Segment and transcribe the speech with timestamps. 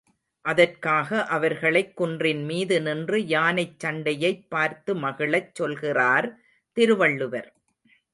[0.45, 6.29] அதற்காக அவர்களைக் குன்றின்மீது நின்று யானைச் சண்டையைப் பார்த்து மகிழச் சொல்கிறார்
[6.77, 7.49] திருவள்ளுவர்.